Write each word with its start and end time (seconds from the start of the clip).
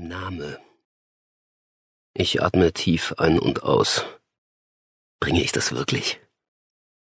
Name. 0.00 0.60
Ich 2.14 2.40
atme 2.40 2.72
tief 2.72 3.14
ein 3.18 3.36
und 3.36 3.64
aus. 3.64 4.04
Bringe 5.18 5.42
ich 5.42 5.50
das 5.50 5.72
wirklich? 5.72 6.20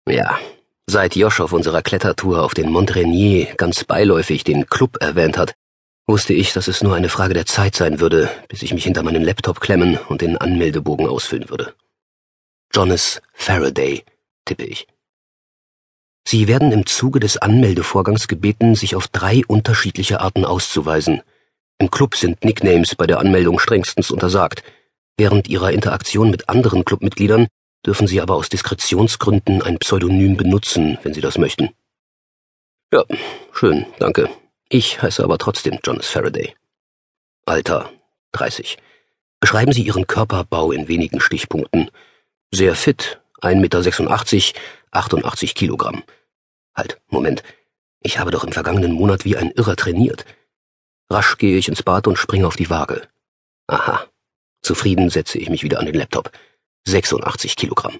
Ja, 0.07 0.39
seit 0.85 1.15
Josh 1.15 1.39
auf 1.39 1.53
unserer 1.53 1.81
Klettertour 1.81 2.43
auf 2.43 2.53
den 2.53 2.71
Mont 2.71 2.95
Rainier 2.95 3.55
ganz 3.55 3.83
beiläufig 3.83 4.43
den 4.43 4.67
Club 4.67 4.97
erwähnt 5.01 5.39
hat, 5.39 5.55
wusste 6.05 6.35
ich, 6.35 6.53
dass 6.53 6.67
es 6.67 6.83
nur 6.83 6.93
eine 6.93 7.09
Frage 7.09 7.33
der 7.33 7.47
Zeit 7.47 7.75
sein 7.75 7.99
würde, 7.99 8.29
bis 8.47 8.61
ich 8.61 8.75
mich 8.75 8.83
hinter 8.83 9.01
meinen 9.01 9.23
Laptop 9.23 9.59
klemmen 9.59 9.97
und 9.97 10.21
den 10.21 10.37
Anmeldebogen 10.37 11.07
ausfüllen 11.07 11.49
würde. 11.49 11.73
Jonas 12.71 13.23
Faraday, 13.33 14.05
tippe 14.45 14.65
ich. 14.65 14.85
Sie 16.27 16.47
werden 16.47 16.71
im 16.71 16.85
Zuge 16.85 17.19
des 17.19 17.37
Anmeldevorgangs 17.37 18.27
gebeten, 18.27 18.75
sich 18.75 18.95
auf 18.95 19.07
drei 19.07 19.41
unterschiedliche 19.47 20.21
Arten 20.21 20.45
auszuweisen– 20.45 21.23
im 21.79 21.91
Club 21.91 22.15
sind 22.15 22.43
Nicknames 22.43 22.95
bei 22.95 23.07
der 23.07 23.19
Anmeldung 23.19 23.59
strengstens 23.59 24.11
untersagt. 24.11 24.63
Während 25.17 25.47
ihrer 25.47 25.71
Interaktion 25.71 26.29
mit 26.29 26.49
anderen 26.49 26.85
Clubmitgliedern 26.85 27.47
dürfen 27.85 28.07
sie 28.07 28.21
aber 28.21 28.35
aus 28.35 28.49
Diskretionsgründen 28.49 29.61
ein 29.61 29.79
Pseudonym 29.79 30.37
benutzen, 30.37 30.97
wenn 31.03 31.13
sie 31.13 31.21
das 31.21 31.37
möchten. 31.37 31.69
Ja, 32.91 33.03
schön, 33.51 33.85
danke. 33.99 34.29
Ich 34.69 35.01
heiße 35.01 35.23
aber 35.23 35.37
trotzdem 35.37 35.79
Jonas 35.83 36.07
Faraday. 36.07 36.55
Alter, 37.45 37.91
30. 38.31 38.77
Beschreiben 39.39 39.73
Sie 39.73 39.83
Ihren 39.83 40.07
Körperbau 40.07 40.71
in 40.71 40.87
wenigen 40.87 41.19
Stichpunkten. 41.19 41.91
Sehr 42.51 42.75
fit, 42.75 43.19
1,86 43.41 43.55
Meter, 43.55 44.59
88 44.91 45.53
Kilogramm. 45.53 46.03
Halt, 46.73 47.01
Moment. 47.09 47.43
Ich 48.01 48.19
habe 48.19 48.31
doch 48.31 48.43
im 48.43 48.51
vergangenen 48.51 48.93
Monat 48.93 49.25
wie 49.25 49.35
ein 49.35 49.51
Irrer 49.51 49.75
trainiert. 49.75 50.25
Rasch 51.13 51.37
gehe 51.37 51.57
ich 51.57 51.69
ins 51.69 51.83
Bad 51.83 52.07
und 52.07 52.17
springe 52.17 52.47
auf 52.47 52.55
die 52.55 52.69
Waage. 52.69 53.07
Aha. 53.67 54.07
Zufrieden 54.61 55.09
setze 55.09 55.37
ich 55.37 55.49
mich 55.49 55.63
wieder 55.63 55.79
an 55.79 55.85
den 55.85 55.95
Laptop. 55.95 56.31
86 56.87 57.55
Kilogramm. 57.55 57.99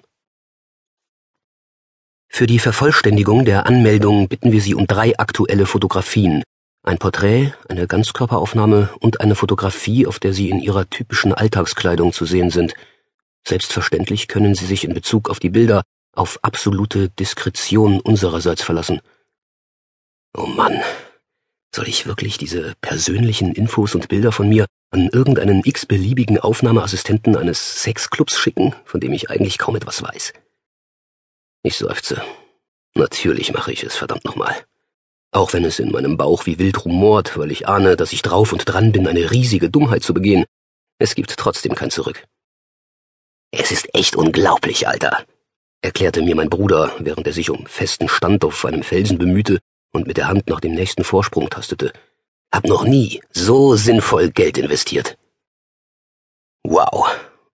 Für 2.28 2.46
die 2.46 2.58
Vervollständigung 2.58 3.44
der 3.44 3.66
Anmeldung 3.66 4.28
bitten 4.28 4.50
wir 4.50 4.60
Sie 4.60 4.74
um 4.74 4.88
drei 4.88 5.16
aktuelle 5.16 5.66
Fotografien. 5.66 6.42
Ein 6.82 6.98
Porträt, 6.98 7.54
eine 7.68 7.86
Ganzkörperaufnahme 7.86 8.92
und 9.00 9.20
eine 9.20 9.36
Fotografie, 9.36 10.06
auf 10.06 10.18
der 10.18 10.34
Sie 10.34 10.50
in 10.50 10.58
Ihrer 10.58 10.90
typischen 10.90 11.32
Alltagskleidung 11.32 12.12
zu 12.12 12.26
sehen 12.26 12.50
sind. 12.50 12.74
Selbstverständlich 13.46 14.26
können 14.26 14.54
Sie 14.54 14.66
sich 14.66 14.84
in 14.84 14.92
Bezug 14.92 15.30
auf 15.30 15.38
die 15.38 15.50
Bilder 15.50 15.82
auf 16.12 16.40
absolute 16.42 17.10
Diskretion 17.10 18.00
unsererseits 18.00 18.62
verlassen. 18.62 19.00
Oh 20.36 20.46
Mann, 20.46 20.82
soll 21.74 21.88
ich 21.88 22.06
wirklich 22.06 22.38
diese 22.38 22.74
persönlichen 22.80 23.52
Infos 23.52 23.94
und 23.94 24.08
Bilder 24.08 24.32
von 24.32 24.48
mir 24.48 24.66
an 24.90 25.08
irgendeinen 25.12 25.62
x-beliebigen 25.64 26.38
Aufnahmeassistenten 26.38 27.36
eines 27.36 27.82
Sexclubs 27.82 28.38
schicken, 28.38 28.74
von 28.84 29.00
dem 29.00 29.12
ich 29.12 29.30
eigentlich 29.30 29.58
kaum 29.58 29.74
etwas 29.74 30.02
weiß? 30.02 30.32
Ich 31.62 31.76
seufze. 31.76 32.22
Natürlich 32.94 33.52
mache 33.52 33.72
ich 33.72 33.82
es, 33.82 33.96
verdammt 33.96 34.24
nochmal. 34.24 34.54
Auch 35.32 35.52
wenn 35.52 35.64
es 35.64 35.80
in 35.80 35.90
meinem 35.90 36.16
Bauch 36.16 36.46
wie 36.46 36.60
wild 36.60 36.84
rumort, 36.84 37.36
weil 37.36 37.50
ich 37.50 37.66
ahne, 37.66 37.96
dass 37.96 38.12
ich 38.12 38.22
drauf 38.22 38.52
und 38.52 38.64
dran 38.66 38.92
bin, 38.92 39.08
eine 39.08 39.32
riesige 39.32 39.68
Dummheit 39.68 40.04
zu 40.04 40.14
begehen. 40.14 40.44
Es 41.00 41.16
gibt 41.16 41.36
trotzdem 41.36 41.74
kein 41.74 41.90
Zurück. 41.90 42.24
Es 43.50 43.72
ist 43.72 43.92
echt 43.94 44.14
unglaublich, 44.14 44.86
Alter, 44.86 45.24
erklärte 45.80 46.22
mir 46.22 46.36
mein 46.36 46.50
Bruder, 46.50 46.92
während 47.00 47.26
er 47.26 47.32
sich 47.32 47.50
um 47.50 47.66
festen 47.66 48.08
Stand 48.08 48.44
auf 48.44 48.64
einem 48.64 48.84
Felsen 48.84 49.18
bemühte 49.18 49.58
und 49.94 50.06
mit 50.06 50.16
der 50.16 50.28
Hand 50.28 50.48
nach 50.48 50.60
dem 50.60 50.74
nächsten 50.74 51.04
Vorsprung 51.04 51.48
tastete. 51.48 51.92
Hab 52.52 52.66
noch 52.66 52.84
nie 52.84 53.22
so 53.32 53.76
sinnvoll 53.76 54.30
Geld 54.30 54.58
investiert. 54.58 55.16
Wow. 56.64 57.08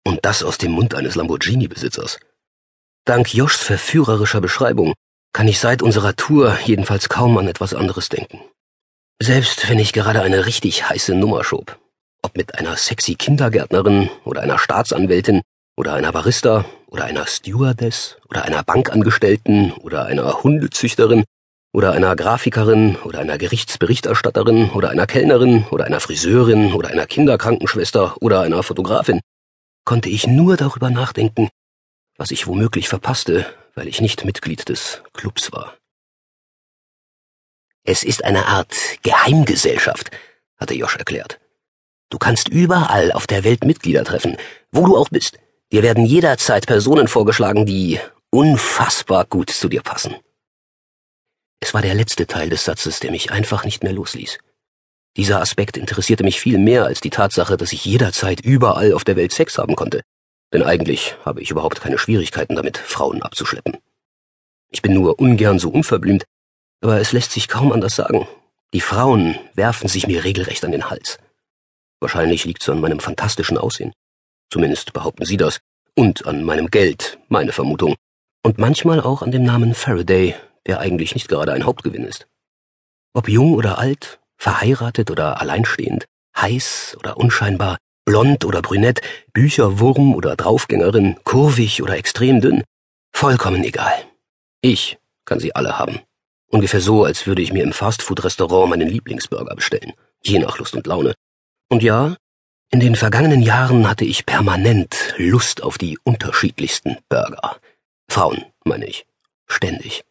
Und 0.05 0.25
das 0.25 0.43
aus 0.43 0.57
dem 0.57 0.71
Mund 0.71 0.95
eines 0.95 1.15
Lamborghini-Besitzers. 1.15 2.19
Dank 3.05 3.33
Joschs 3.33 3.61
verführerischer 3.61 4.41
Beschreibung 4.41 4.93
kann 5.33 5.47
ich 5.47 5.59
seit 5.59 5.81
unserer 5.81 6.15
Tour 6.15 6.57
jedenfalls 6.63 7.09
kaum 7.09 7.37
an 7.37 7.47
etwas 7.47 7.73
anderes 7.73 8.09
denken. 8.09 8.41
Selbst 9.21 9.69
wenn 9.69 9.79
ich 9.79 9.93
gerade 9.93 10.21
eine 10.21 10.45
richtig 10.45 10.89
heiße 10.89 11.13
Nummer 11.15 11.43
schob. 11.43 11.77
Ob 12.21 12.37
mit 12.37 12.57
einer 12.57 12.77
sexy 12.77 13.15
Kindergärtnerin 13.15 14.09
oder 14.23 14.41
einer 14.41 14.59
Staatsanwältin 14.59 15.41
oder 15.75 15.93
einer 15.93 16.11
Barista 16.11 16.65
oder 16.87 17.05
einer 17.05 17.27
Stewardess 17.27 18.17
oder 18.29 18.45
einer 18.45 18.63
Bankangestellten 18.63 19.73
oder 19.73 20.05
einer 20.05 20.43
Hundezüchterin 20.43 21.25
oder 21.71 21.91
einer 21.93 22.15
Grafikerin 22.15 22.95
oder 22.97 23.19
einer 23.19 23.37
Gerichtsberichterstatterin 23.37 24.71
oder 24.71 24.89
einer 24.89 25.07
Kellnerin 25.07 25.65
oder 25.69 25.85
einer 25.85 25.99
Friseurin 25.99 26.73
oder 26.73 26.89
einer 26.89 27.05
Kinderkrankenschwester 27.05 28.15
oder 28.21 28.41
einer 28.41 28.63
Fotografin, 28.63 29.21
konnte 29.85 30.09
ich 30.09 30.27
nur 30.27 30.57
darüber 30.57 30.89
nachdenken, 30.89 31.49
was 32.17 32.31
ich 32.31 32.47
womöglich 32.47 32.89
verpasste, 32.89 33.45
weil 33.75 33.87
ich 33.87 34.01
nicht 34.01 34.25
Mitglied 34.25 34.67
des 34.69 35.01
Clubs 35.13 35.51
war. 35.51 35.77
Es 37.83 38.03
ist 38.03 38.23
eine 38.25 38.47
Art 38.47 38.75
Geheimgesellschaft, 39.03 40.11
hatte 40.57 40.73
Josh 40.73 40.97
erklärt. 40.97 41.39
Du 42.09 42.17
kannst 42.17 42.49
überall 42.49 43.11
auf 43.11 43.27
der 43.27 43.43
Welt 43.43 43.63
Mitglieder 43.63 44.03
treffen, 44.03 44.37
wo 44.71 44.85
du 44.85 44.97
auch 44.97 45.09
bist. 45.09 45.37
Dir 45.71 45.83
werden 45.83 46.05
jederzeit 46.05 46.65
Personen 46.65 47.07
vorgeschlagen, 47.07 47.65
die 47.65 47.99
unfassbar 48.31 49.25
gut 49.25 49.51
zu 49.51 49.69
dir 49.69 49.81
passen. 49.81 50.15
Es 51.59 51.73
war 51.73 51.81
der 51.81 51.93
letzte 51.93 52.27
Teil 52.27 52.49
des 52.49 52.65
Satzes, 52.65 52.99
der 52.99 53.11
mich 53.11 53.31
einfach 53.31 53.65
nicht 53.65 53.83
mehr 53.83 53.93
losließ. 53.93 54.37
Dieser 55.17 55.41
Aspekt 55.41 55.77
interessierte 55.77 56.23
mich 56.23 56.39
viel 56.39 56.57
mehr 56.57 56.85
als 56.85 57.01
die 57.01 57.09
Tatsache, 57.09 57.57
dass 57.57 57.73
ich 57.73 57.83
jederzeit 57.83 58.41
überall 58.41 58.93
auf 58.93 59.03
der 59.03 59.15
Welt 59.15 59.31
Sex 59.33 59.57
haben 59.57 59.75
konnte. 59.75 60.01
Denn 60.53 60.63
eigentlich 60.63 61.15
habe 61.25 61.41
ich 61.41 61.51
überhaupt 61.51 61.81
keine 61.81 61.97
Schwierigkeiten 61.97 62.55
damit, 62.55 62.77
Frauen 62.77 63.21
abzuschleppen. 63.21 63.77
Ich 64.71 64.81
bin 64.81 64.93
nur 64.93 65.19
ungern 65.19 65.59
so 65.59 65.69
unverblümt, 65.69 66.23
aber 66.81 66.99
es 66.99 67.11
lässt 67.11 67.31
sich 67.31 67.47
kaum 67.47 67.71
anders 67.71 67.95
sagen. 67.95 68.27
Die 68.73 68.81
Frauen 68.81 69.37
werfen 69.55 69.87
sich 69.87 70.07
mir 70.07 70.23
regelrecht 70.23 70.63
an 70.63 70.71
den 70.71 70.89
Hals. 70.89 71.17
Wahrscheinlich 71.99 72.45
liegt 72.45 72.61
es 72.61 72.69
an 72.69 72.79
meinem 72.79 72.99
fantastischen 72.99 73.57
Aussehen. 73.57 73.93
Zumindest 74.49 74.93
behaupten 74.93 75.25
sie 75.25 75.37
das. 75.37 75.59
Und 75.95 76.25
an 76.25 76.43
meinem 76.43 76.67
Geld, 76.67 77.19
meine 77.27 77.51
Vermutung. 77.51 77.95
Und 78.41 78.57
manchmal 78.57 79.01
auch 79.01 79.21
an 79.21 79.31
dem 79.31 79.43
Namen 79.43 79.73
Faraday, 79.73 80.35
der 80.67 80.79
eigentlich 80.79 81.13
nicht 81.13 81.27
gerade 81.27 81.53
ein 81.53 81.65
Hauptgewinn 81.65 82.05
ist. 82.05 82.27
Ob 83.13 83.27
jung 83.27 83.53
oder 83.53 83.79
alt, 83.79 84.19
verheiratet 84.37 85.11
oder 85.11 85.41
alleinstehend, 85.41 86.05
heiß 86.37 86.97
oder 86.99 87.17
unscheinbar, 87.17 87.77
blond 88.05 88.45
oder 88.45 88.61
brünett, 88.61 89.01
Bücherwurm 89.33 90.15
oder 90.15 90.35
Draufgängerin, 90.35 91.17
kurvig 91.23 91.83
oder 91.83 91.97
extrem 91.97 92.41
dünn, 92.41 92.63
vollkommen 93.11 93.63
egal. 93.63 93.93
Ich 94.61 94.97
kann 95.25 95.39
sie 95.39 95.55
alle 95.55 95.77
haben. 95.77 95.99
Ungefähr 96.47 96.81
so, 96.81 97.03
als 97.03 97.27
würde 97.27 97.41
ich 97.41 97.53
mir 97.53 97.63
im 97.63 97.73
Fastfood-Restaurant 97.73 98.69
meinen 98.69 98.89
Lieblingsburger 98.89 99.55
bestellen, 99.55 99.93
je 100.23 100.39
nach 100.39 100.57
Lust 100.57 100.73
und 100.75 100.87
Laune. 100.87 101.13
Und 101.69 101.83
ja, 101.83 102.15
in 102.71 102.79
den 102.79 102.95
vergangenen 102.95 103.41
Jahren 103.41 103.87
hatte 103.87 104.05
ich 104.05 104.25
permanent 104.25 105.13
Lust 105.17 105.61
auf 105.61 105.77
die 105.77 105.97
unterschiedlichsten 106.03 106.97
Burger. 107.09 107.57
Frauen, 108.07 108.45
meine 108.63 108.85
ich. 108.85 109.05
Ständig. 109.47 110.03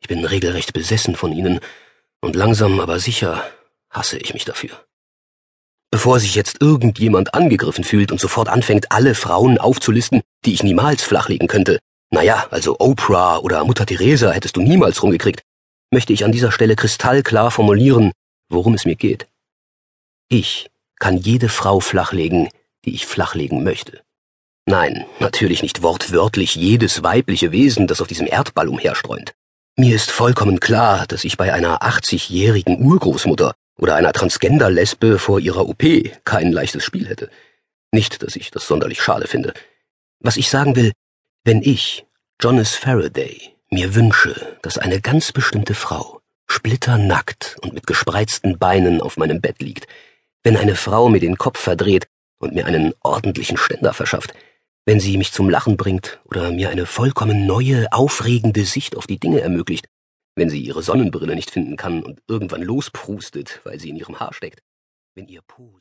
Ich 0.00 0.08
bin 0.08 0.24
regelrecht 0.24 0.72
besessen 0.72 1.14
von 1.14 1.32
ihnen, 1.32 1.60
und 2.20 2.36
langsam 2.36 2.80
aber 2.80 2.98
sicher 3.00 3.44
hasse 3.90 4.18
ich 4.18 4.34
mich 4.34 4.44
dafür. 4.44 4.84
Bevor 5.90 6.20
sich 6.20 6.34
jetzt 6.34 6.60
irgendjemand 6.60 7.34
angegriffen 7.34 7.84
fühlt 7.84 8.12
und 8.12 8.20
sofort 8.20 8.48
anfängt, 8.48 8.92
alle 8.92 9.14
Frauen 9.14 9.58
aufzulisten, 9.58 10.22
die 10.44 10.54
ich 10.54 10.62
niemals 10.62 11.02
flachlegen 11.02 11.48
könnte, 11.48 11.78
naja, 12.10 12.46
also 12.50 12.76
Oprah 12.78 13.38
oder 13.38 13.64
Mutter 13.64 13.86
Teresa 13.86 14.30
hättest 14.30 14.56
du 14.56 14.62
niemals 14.62 15.02
rumgekriegt, 15.02 15.42
möchte 15.92 16.12
ich 16.12 16.24
an 16.24 16.32
dieser 16.32 16.52
Stelle 16.52 16.76
kristallklar 16.76 17.50
formulieren, 17.50 18.12
worum 18.48 18.74
es 18.74 18.84
mir 18.84 18.96
geht. 18.96 19.28
Ich 20.28 20.70
kann 20.98 21.16
jede 21.16 21.48
Frau 21.48 21.80
flachlegen, 21.80 22.48
die 22.84 22.94
ich 22.94 23.06
flachlegen 23.06 23.64
möchte. 23.64 24.02
Nein, 24.66 25.04
natürlich 25.18 25.62
nicht 25.62 25.82
wortwörtlich 25.82 26.54
jedes 26.54 27.02
weibliche 27.02 27.50
Wesen, 27.50 27.88
das 27.88 28.00
auf 28.00 28.06
diesem 28.06 28.26
Erdball 28.26 28.68
umherstreunt. 28.68 29.34
Mir 29.76 29.96
ist 29.96 30.10
vollkommen 30.10 30.60
klar, 30.60 31.06
dass 31.06 31.24
ich 31.24 31.36
bei 31.36 31.52
einer 31.52 31.82
80-jährigen 31.82 32.80
Urgroßmutter 32.80 33.54
oder 33.78 33.94
einer 33.94 34.12
Transgender-Lesbe 34.12 35.18
vor 35.18 35.40
ihrer 35.40 35.66
OP 35.68 35.82
kein 36.24 36.52
leichtes 36.52 36.84
Spiel 36.84 37.08
hätte. 37.08 37.30
Nicht, 37.92 38.22
dass 38.22 38.36
ich 38.36 38.50
das 38.50 38.66
sonderlich 38.66 39.02
schade 39.02 39.26
finde. 39.26 39.54
Was 40.20 40.36
ich 40.36 40.50
sagen 40.50 40.76
will, 40.76 40.92
wenn 41.44 41.62
ich, 41.62 42.04
Jonas 42.40 42.74
Faraday, 42.74 43.40
mir 43.70 43.94
wünsche, 43.94 44.58
dass 44.62 44.76
eine 44.76 45.00
ganz 45.00 45.32
bestimmte 45.32 45.74
Frau, 45.74 46.20
splitternackt 46.46 47.56
und 47.62 47.72
mit 47.72 47.86
gespreizten 47.86 48.58
Beinen 48.58 49.00
auf 49.00 49.16
meinem 49.16 49.40
Bett 49.40 49.62
liegt, 49.62 49.86
wenn 50.42 50.56
eine 50.56 50.74
Frau 50.74 51.08
mir 51.08 51.20
den 51.20 51.38
Kopf 51.38 51.58
verdreht 51.60 52.06
und 52.38 52.54
mir 52.54 52.66
einen 52.66 52.92
ordentlichen 53.02 53.56
Ständer 53.56 53.94
verschafft, 53.94 54.34
wenn 54.86 55.00
sie 55.00 55.16
mich 55.16 55.32
zum 55.32 55.50
Lachen 55.50 55.76
bringt 55.76 56.20
oder 56.24 56.50
mir 56.52 56.70
eine 56.70 56.86
vollkommen 56.86 57.46
neue, 57.46 57.92
aufregende 57.92 58.64
Sicht 58.64 58.96
auf 58.96 59.06
die 59.06 59.20
Dinge 59.20 59.40
ermöglicht, 59.40 59.86
wenn 60.36 60.50
sie 60.50 60.60
ihre 60.60 60.82
Sonnenbrille 60.82 61.34
nicht 61.34 61.50
finden 61.50 61.76
kann 61.76 62.02
und 62.02 62.20
irgendwann 62.26 62.62
losprustet, 62.62 63.60
weil 63.64 63.78
sie 63.78 63.90
in 63.90 63.96
ihrem 63.96 64.18
Haar 64.18 64.32
steckt, 64.32 64.62
wenn 65.14 65.28
ihr 65.28 65.42
Po 65.42 65.78